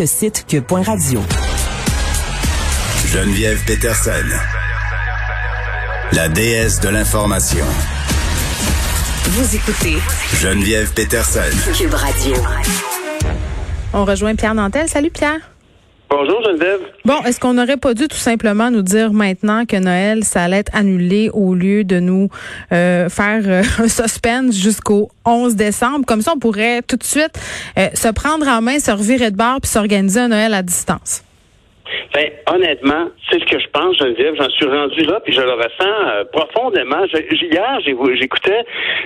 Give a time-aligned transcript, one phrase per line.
[0.00, 1.20] Le site que.radio.
[3.06, 4.10] Geneviève Peterson.
[6.10, 7.64] La déesse de l'information.
[9.24, 9.98] Vous écoutez
[10.40, 11.38] Geneviève Peterson.
[11.78, 12.34] Cube Radio.
[13.92, 14.88] On rejoint Pierre Nantel.
[14.88, 15.53] Salut Pierre.
[16.10, 16.80] Bonjour Geneviève.
[17.04, 20.58] Bon, est-ce qu'on n'aurait pas dû tout simplement nous dire maintenant que Noël, ça allait
[20.58, 22.28] être annulé au lieu de nous
[22.72, 26.06] euh, faire euh, un suspense jusqu'au 11 décembre?
[26.06, 27.38] Comme ça, on pourrait tout de suite
[27.78, 31.22] euh, se prendre en main, se revirer de bord puis s'organiser un Noël à distance.
[32.14, 34.36] Ben, honnêtement, c'est ce que je pense, Geneviève.
[34.38, 37.04] J'en suis rendu là, puis je le ressens euh, profondément.
[37.12, 38.64] Je, hier, j'écoutais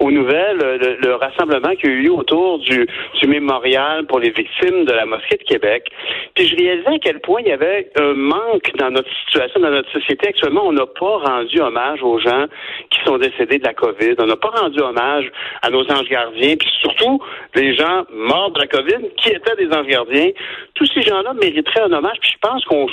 [0.00, 2.86] aux nouvelles le, le, rassemblement qui a eu autour du,
[3.20, 5.88] du mémorial pour les victimes de la mosquée de Québec.
[6.34, 9.70] Puis je réalisais à quel point il y avait un manque dans notre situation, dans
[9.70, 10.66] notre société actuellement.
[10.66, 12.46] On n'a pas rendu hommage aux gens
[12.90, 14.16] qui sont décédés de la COVID.
[14.18, 15.24] On n'a pas rendu hommage
[15.62, 17.18] à nos anges gardiens, puis surtout
[17.54, 20.28] les gens morts de la COVID qui étaient des anges gardiens.
[20.74, 22.18] Tous ces gens-là mériteraient un hommage.
[22.20, 22.89] Puis je pense qu'on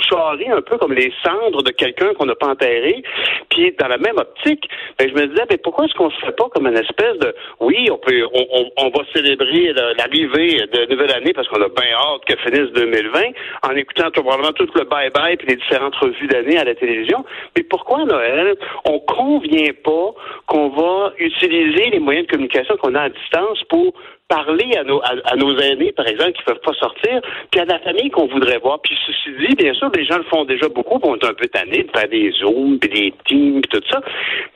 [0.50, 3.02] un peu comme les cendres de quelqu'un qu'on n'a pas enterré.
[3.50, 4.68] Puis dans la même optique,
[4.98, 7.34] ben, je me disais, mais pourquoi est-ce qu'on se fait pas comme une espèce de,
[7.60, 11.68] oui, on peut, on, on, va célébrer l'arrivée de la nouvelle année parce qu'on a
[11.68, 13.20] bien hâte que finisse 2020
[13.62, 17.24] en écoutant tout, probablement tout le bye-bye puis les différentes revues d'année à la télévision.
[17.56, 20.14] Mais pourquoi Noël, on convient pas
[20.46, 23.94] qu'on va utiliser les moyens de communication qu'on a à distance pour
[24.28, 27.78] parler à nos, à, nos aînés, par exemple, qui peuvent pas sortir, puis à la
[27.80, 28.80] famille qu'on voudrait voir.
[28.82, 31.46] Puis ceci dit, bien sûr, les gens le font déjà beaucoup, on est un peu
[31.48, 34.00] tannés de faire des zooms, puis des teams, puis tout ça.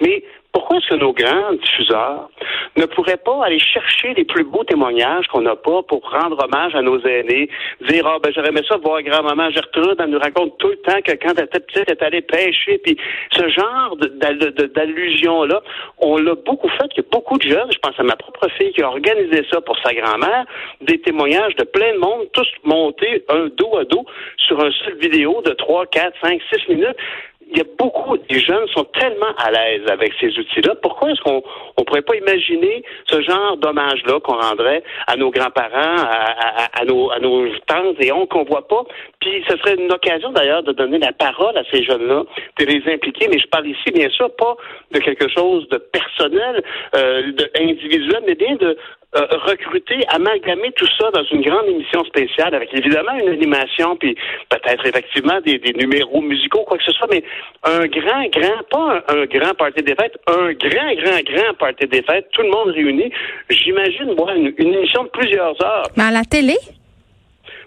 [0.00, 2.28] Mais pourquoi est-ce que nos grands diffuseurs
[2.76, 6.74] ne pourraient pas aller chercher les plus beaux témoignages qu'on n'a pas pour rendre hommage
[6.74, 7.48] à nos aînés,
[7.88, 11.00] dire ah ben j'aurais aimé ça voir grand-maman Gertrude, elle nous raconte tout le temps
[11.04, 12.96] que quand elle était petite, elle est allée pêcher, puis
[13.32, 15.62] ce genre d'allusion là,
[15.98, 16.88] on l'a beaucoup fait.
[16.96, 19.44] Il y a beaucoup de jeunes, je pense à ma propre fille qui a organisé
[19.50, 20.44] ça pour sa grand-mère,
[20.82, 24.04] des témoignages de plein de monde, tous montés un dos à dos
[24.36, 26.96] sur un seul vidéo de 3, 4, 5, 6 minutes
[27.52, 30.74] il y a beaucoup, des jeunes sont tellement à l'aise avec ces outils-là.
[30.82, 31.42] Pourquoi est-ce qu'on
[31.78, 35.96] ne pourrait pas imaginer ce genre d'hommage-là qu'on rendrait à nos grands-parents,
[36.74, 38.84] à, nos, à nos tantes et oncles qu'on voit pas?
[39.20, 42.24] Puis ce serait une occasion d'ailleurs de donner la parole à ces jeunes-là,
[42.58, 43.28] de les impliquer.
[43.28, 44.56] Mais je parle ici, bien sûr, pas
[44.90, 46.62] de quelque chose de personnel,
[46.96, 48.76] euh, de individuel, mais bien de
[49.14, 54.16] euh, recruter, amalgamer tout ça dans une grande émission spéciale avec évidemment une animation, puis
[54.48, 57.22] peut-être effectivement des, numéros musicaux, quoi que ce soit, mais
[57.62, 62.02] un grand, grand, pas un, grand party des fêtes, un grand, grand, grand party des
[62.02, 63.12] fêtes, tout le monde réuni.
[63.50, 65.88] J'imagine, moi, une, une émission de plusieurs heures.
[65.96, 66.56] Mais à la télé?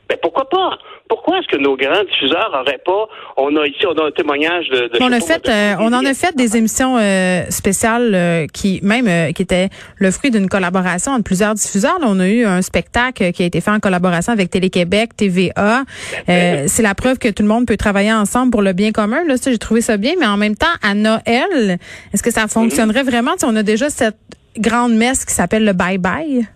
[0.10, 0.78] Ben pourquoi pas?
[1.08, 3.08] Pourquoi est-ce que nos grands diffuseurs n'auraient pas
[3.38, 4.90] On a ici on a un témoignage de.
[5.02, 9.34] on a fait, euh, on en a fait des émissions euh, spéciales euh, qui même
[9.34, 12.00] qui étaient le fruit d'une collaboration entre plusieurs diffuseurs.
[12.00, 15.84] Là, on a eu un spectacle qui a été fait en collaboration avec Télé-Québec, TVA.
[16.28, 19.24] c'est la preuve que tout le monde peut travailler ensemble pour le bien commun.
[19.26, 21.78] Là, j'ai trouvé ça bien, mais en même temps à Noël,
[22.14, 23.32] est-ce que ça fonctionnerait vraiment?
[23.38, 24.18] Si on a déjà cette
[24.58, 26.48] grande messe qui s'appelle le bye bye?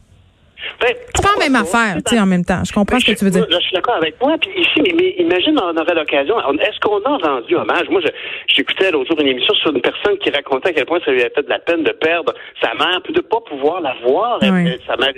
[0.81, 2.61] Ben, c'est pas la même affaire, tu sais, en même temps.
[2.65, 3.45] Je comprends ce que tu veux dire.
[3.49, 4.35] je suis d'accord avec moi.
[4.39, 6.39] Puis ici, mais, imagine, on aurait l'occasion.
[6.59, 7.89] Est-ce qu'on a rendu hommage?
[7.89, 8.01] Moi,
[8.47, 11.21] j'écoutais l'autre jour une émission sur une personne qui racontait à quel point ça lui
[11.21, 14.39] avait fait de la peine de perdre sa mère, puis de pas pouvoir la voir,
[14.39, 15.13] sa mère.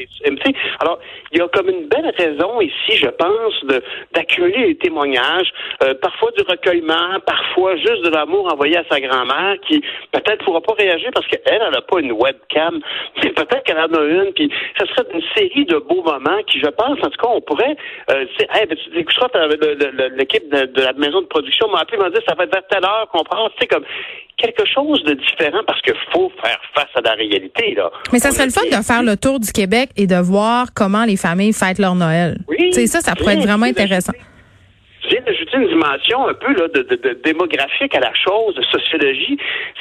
[0.80, 1.00] Alors,
[1.32, 3.82] il y a comme une belle raison ici, je pense, de
[4.14, 5.52] d'accueillir les témoignages,
[5.84, 9.82] euh, parfois du recueillement, parfois juste de l'amour envoyé à sa grand-mère, qui
[10.12, 12.80] peut-être pourra pas réagir parce qu'elle, elle n'a pas une webcam,
[13.24, 16.60] mais peut-être qu'elle en a une, puis ça serait une série de beaux moments qui,
[16.60, 17.76] je pense, en tout cas, on pourrait.
[18.10, 19.28] Euh, hey, ben, tu écouteras
[20.18, 22.86] l'équipe de, la maison de production m'a appelé, m'a dit ça va être vers telle
[22.86, 23.50] heure qu'on prend.
[23.50, 23.86] Tu sais, comme
[24.38, 27.76] quelque chose de différent parce qu'il faut faire face à la réalité.
[27.76, 27.92] Là.
[28.12, 31.06] Mais ça serait le fun de faire le tour du Québec et de voir comment
[31.06, 32.38] les familles fêtent leur Noël.
[32.48, 34.14] Oui, ça, ça pourrait être vraiment intéressant.
[35.22, 38.64] Vient d'ajouter une dimension un peu là, de, de, de, démographique à la chose, de
[38.64, 39.38] sociologie.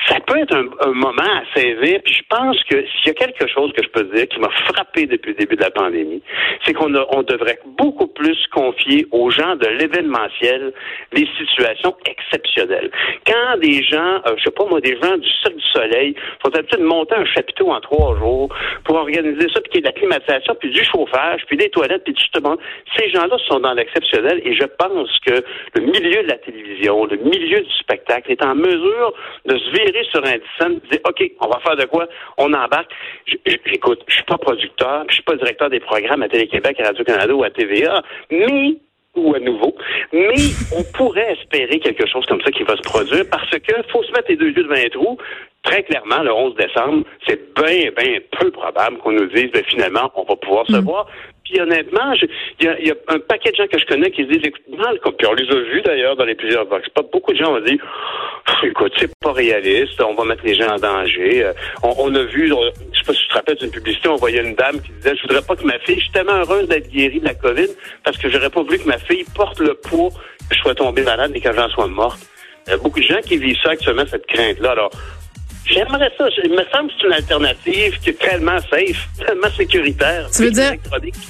[0.09, 2.01] Ça peut être un, moment à saisir.
[2.05, 4.51] Puis je pense que s'il y a quelque chose que je peux dire qui m'a
[4.69, 6.23] frappé depuis le début de la pandémie,
[6.65, 10.73] c'est qu'on on devrait beaucoup plus confier aux gens de l'événementiel
[11.13, 12.91] les situations exceptionnelles.
[13.27, 16.51] Quand des gens, euh, je sais pas moi, des gens du Cirque du Soleil font
[16.51, 18.55] d'habitude monter un chapiteau en trois jours
[18.85, 21.71] pour organiser ça, puis qu'il y ait de la climatisation, puis du chauffage, puis des
[21.71, 22.59] toilettes, puis tout ce monde.
[22.97, 25.30] Ces gens-là sont dans l'exceptionnel et je pense que
[25.75, 29.15] le milieu de la télévision, le milieu du spectacle est en mesure
[29.47, 32.07] de se virer sur un scène, de dire OK, on va faire de quoi?
[32.39, 32.91] On embarque.
[33.67, 37.35] Écoute, je suis pas producteur, je suis pas directeur des programmes à Télé-Québec, à Radio-Canada
[37.35, 38.77] ou à TVA, mais
[39.17, 39.75] ou à nouveau.
[40.13, 40.35] Mais
[40.77, 44.13] on pourrait espérer quelque chose comme ça qui va se produire parce que faut se
[44.13, 45.19] mettre les deux yeux devant les trous.
[45.63, 50.11] Très clairement, le 11 décembre, c'est bien, bien peu probable qu'on nous dise, ben, finalement,
[50.15, 50.85] on va pouvoir se mm.
[50.85, 51.07] voir.
[51.45, 52.13] Puis honnêtement,
[52.61, 54.99] il y, a, un paquet de gens que je connais qui se disent, écoute, mal,
[55.19, 57.61] puis on les a vus d'ailleurs dans les plusieurs vox pas beaucoup de gens ont
[57.61, 57.79] dit,
[58.63, 61.45] écoute, c'est pas réaliste, on va mettre les gens en danger.
[61.45, 61.53] Euh,
[61.83, 64.55] on, a vu, je sais pas si tu te rappelles d'une publicité, on voyait une
[64.55, 67.21] dame qui disait, je voudrais pas que ma fille, je suis tellement heureuse d'être guérie
[67.21, 67.69] de la COVID
[68.05, 70.11] parce que j'aurais pas voulu que ma fille porte le poids
[70.49, 72.21] que je sois tombée malade et que j'en sois morte.
[72.67, 74.73] Il y a beaucoup de gens qui vivent ça actuellement, cette crainte-là.
[74.73, 74.91] Alors,
[75.67, 76.25] J'aimerais ça.
[76.45, 80.29] Il me semble que c'est une alternative qui est tellement safe, tellement sécuritaire.
[80.35, 80.75] Tu veux dire,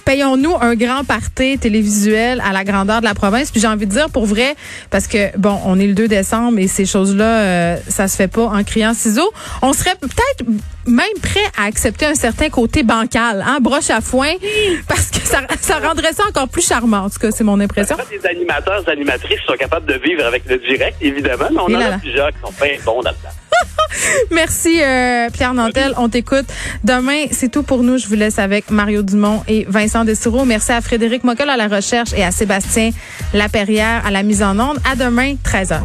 [0.05, 3.50] payons-nous un grand party télévisuel à la grandeur de la province?
[3.50, 4.55] Puis j'ai envie de dire pour vrai,
[4.91, 8.29] parce que, bon, on est le 2 décembre et ces choses-là, euh, ça se fait
[8.29, 9.31] pas en criant ciseaux.
[9.62, 10.49] On serait peut-être
[10.87, 14.32] même prêt à accepter un certain côté bancal, hein, broche à foin,
[14.88, 17.05] parce que ça, ça rendrait ça encore plus charmant.
[17.05, 17.97] En tout cas, c'est mon impression.
[18.11, 21.81] Les animateurs, les animatrices sont capables de vivre avec le direct, évidemment, mais on en
[21.81, 23.31] a plusieurs qui sont bien bons là-dedans.
[24.31, 26.47] Merci euh, Pierre Nantel, on t'écoute.
[26.85, 27.99] Demain, c'est tout pour nous.
[27.99, 30.44] Je vous laisse avec Mario Dumont et Vincent Destoureau.
[30.44, 32.91] Merci à Frédéric Mockel à la recherche et à Sébastien
[33.35, 34.79] Laperrière à la mise en onde.
[34.91, 35.81] À demain, 13h.